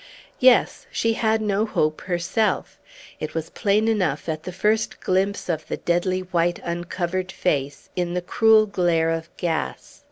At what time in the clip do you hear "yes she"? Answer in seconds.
0.39-1.13